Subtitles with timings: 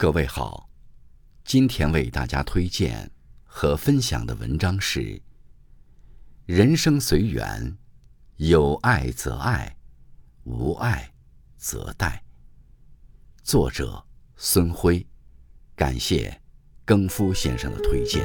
[0.00, 0.70] 各位好，
[1.44, 3.10] 今天为大家推荐
[3.42, 5.00] 和分享的文章是
[6.46, 7.76] 《人生随缘，
[8.36, 9.76] 有爱则爱，
[10.44, 11.12] 无爱
[11.56, 12.12] 则殆》。
[13.42, 14.06] 作者
[14.36, 15.04] 孙辉，
[15.74, 16.40] 感谢
[16.84, 18.24] 更夫先生的推荐。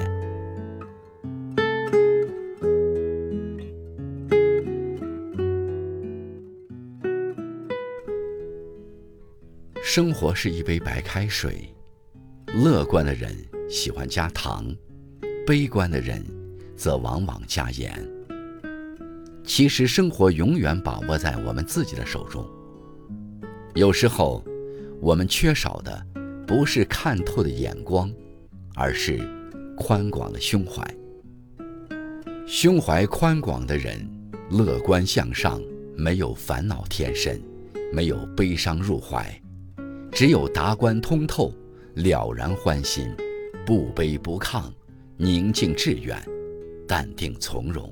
[9.85, 11.69] 生活是一杯白开水，
[12.55, 13.35] 乐观的人
[13.69, 14.73] 喜欢加糖，
[15.45, 16.23] 悲观的人
[16.77, 17.93] 则往往加盐。
[19.43, 22.47] 其实，生活永远把握在我们自己的手中。
[23.75, 24.41] 有时候，
[25.01, 26.03] 我们缺少的
[26.47, 28.09] 不是看透的眼光，
[28.75, 29.19] 而是
[29.75, 30.81] 宽广的胸怀。
[32.47, 34.09] 胸怀宽广的人，
[34.49, 35.61] 乐观向上，
[35.97, 37.39] 没有烦恼添身，
[37.91, 39.37] 没有悲伤入怀。
[40.13, 41.51] 只有达观通透，
[41.95, 43.11] 了然欢心，
[43.65, 44.71] 不卑不亢，
[45.17, 46.23] 宁静致远，
[46.87, 47.91] 淡定从容。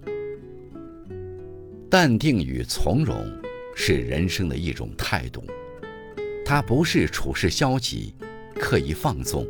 [1.89, 3.25] 淡定与从容
[3.75, 5.43] 是人生的一种态度，
[6.45, 8.13] 它不是处事消极、
[8.53, 9.47] 刻意放纵，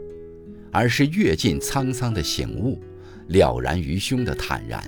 [0.72, 2.81] 而是阅尽沧桑的醒悟，
[3.28, 4.81] 了然于胸的坦然。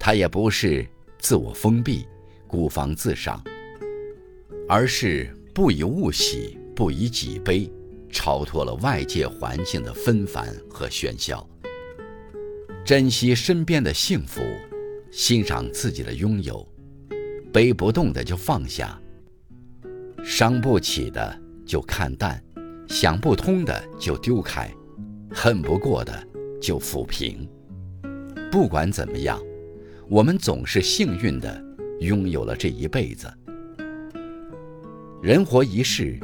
[0.00, 0.84] 它也不是
[1.20, 2.04] 自我封闭、
[2.48, 3.40] 孤芳自赏，
[4.68, 5.32] 而是。
[5.56, 7.66] 不以物喜，不以己悲，
[8.10, 11.48] 超脱了外界环境的纷繁和喧嚣。
[12.84, 14.42] 珍惜身边的幸福，
[15.10, 16.68] 欣赏自己的拥有，
[17.50, 19.00] 背不动的就放下，
[20.22, 22.38] 伤不起的就看淡，
[22.86, 24.70] 想不通的就丢开，
[25.32, 26.12] 恨不过的
[26.60, 27.48] 就抚平。
[28.52, 29.42] 不管怎么样，
[30.06, 31.64] 我们总是幸运的
[32.00, 33.26] 拥有了这一辈子。
[35.22, 36.18] 人活一世，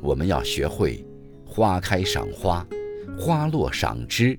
[0.00, 1.04] 我们要学会
[1.44, 2.66] 花开赏花，
[3.18, 4.36] 花落赏枝，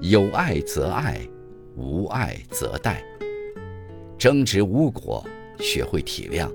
[0.00, 1.20] 有爱则爱，
[1.76, 2.96] 无爱则殆。
[4.18, 5.24] 争执无果，
[5.60, 6.50] 学会体谅。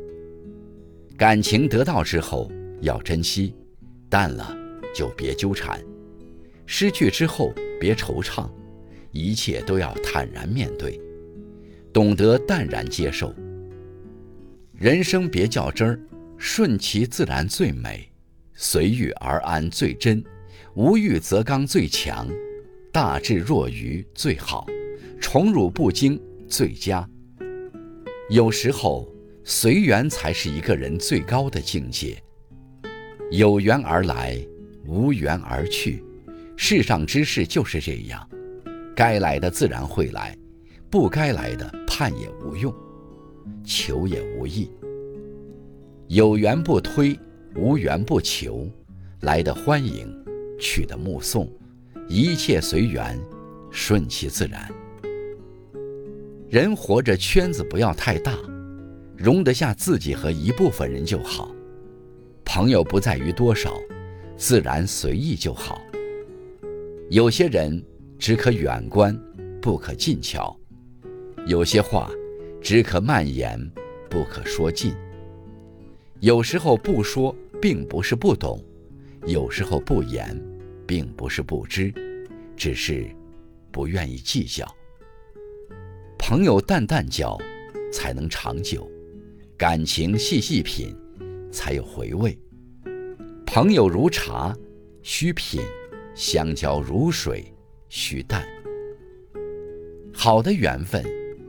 [1.18, 2.52] 感情得到之后
[2.82, 3.56] 要珍惜，
[4.10, 4.56] 淡了
[4.94, 5.80] 就别纠缠；
[6.66, 8.50] 失去之后别惆怅，
[9.12, 11.00] 一切都要坦然面对，
[11.94, 13.34] 懂得淡然接受。
[14.74, 16.00] 人生别较真儿。
[16.38, 18.10] 顺其自然最美，
[18.54, 20.24] 随遇而安最真，
[20.76, 22.28] 无欲则刚最强，
[22.92, 24.68] 大智若愚最好，
[25.20, 27.08] 宠辱不惊最佳。
[28.30, 29.08] 有时候，
[29.44, 32.18] 随缘才是一个人最高的境界。
[33.32, 34.38] 有缘而来，
[34.86, 36.04] 无缘而去，
[36.56, 38.28] 世上之事就是这样，
[38.96, 40.38] 该来的自然会来，
[40.90, 42.74] 不该来的盼也无用，
[43.64, 44.70] 求也无益。
[46.08, 47.20] 有缘不推，
[47.56, 48.70] 无缘不求，
[49.22, 50.08] 来的欢迎，
[50.60, 51.52] 去的目送，
[52.08, 53.20] 一切随缘，
[53.72, 54.72] 顺其自然。
[56.48, 58.38] 人活着，圈子不要太大，
[59.18, 61.50] 容得下自己和一部分人就好。
[62.46, 63.74] 朋友不在于多少，
[64.38, 65.82] 自然随意就好。
[67.10, 67.84] 有些人
[68.20, 69.20] 只可远观，
[69.60, 70.56] 不可近瞧；
[71.48, 72.12] 有些话
[72.62, 73.60] 只可慢言，
[74.08, 74.94] 不可说尽。
[76.22, 78.58] 有时候不说，并不是不懂；
[79.28, 80.42] 有时候不言，
[80.88, 81.94] 并不是不知，
[82.56, 83.06] 只是
[83.72, 84.66] 不愿意计较。
[86.18, 87.38] 朋友淡淡交，
[87.92, 88.90] 才能长久；
[89.58, 90.96] 感情细细品，
[91.52, 92.38] 才有回味。
[93.46, 94.56] 朋友如茶，
[95.04, 95.62] 需品；
[96.16, 97.44] 相交如水，
[97.90, 98.48] 需淡。
[100.14, 101.04] 好的缘分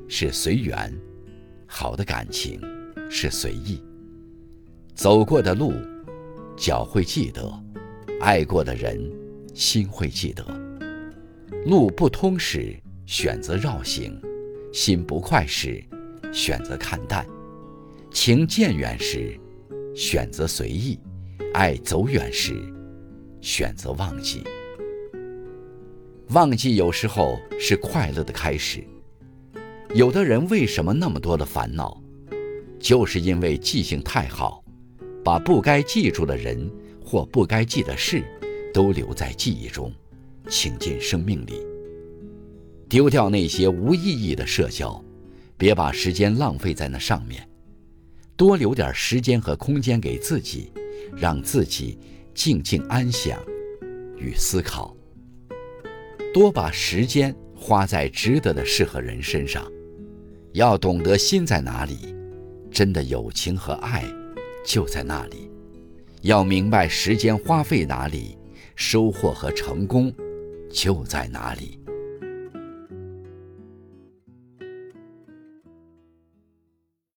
[0.09, 0.93] 是随缘，
[1.66, 2.60] 好的感情
[3.09, 3.81] 是随意。
[4.97, 5.75] 走过的路，
[6.57, 7.43] 脚会记得；
[8.19, 8.99] 爱过的人，
[9.53, 10.43] 心会记得。
[11.67, 12.75] 路不通时，
[13.05, 14.11] 选择绕行；
[14.73, 15.84] 心不快时，
[16.33, 17.23] 选择看淡；
[18.11, 19.39] 情渐远时，
[19.95, 20.99] 选择随意；
[21.53, 22.59] 爱走远时，
[23.43, 24.45] 选择忘记。
[26.31, 28.83] 忘记有时候是快乐的开始。
[29.95, 32.03] 有的人为什么那么多的烦恼，
[32.81, 34.63] 就是因为记性太好。
[35.27, 36.71] 把不该记住的人
[37.05, 38.23] 或不该记的事，
[38.73, 39.93] 都留在记忆中，
[40.49, 41.67] 请进生命里。
[42.89, 45.05] 丢掉那些无意义的社交，
[45.57, 47.45] 别把时间浪费在那上面。
[48.37, 50.71] 多留点时间和空间给自己，
[51.17, 51.99] 让自己
[52.33, 53.37] 静静安详
[54.17, 54.97] 与思考。
[56.33, 59.67] 多把时间花在值得的事和人身上。
[60.53, 62.15] 要懂得心在哪里，
[62.71, 64.05] 真的友情和爱。
[64.66, 65.48] 就在那里，
[66.22, 68.36] 要明白时间花费哪里，
[68.74, 70.13] 收获和成功
[70.68, 71.78] 就在哪里。